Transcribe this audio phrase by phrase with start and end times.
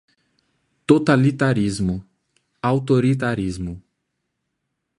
[0.91, 1.95] Totalitarismo,
[2.59, 3.77] autoritarismo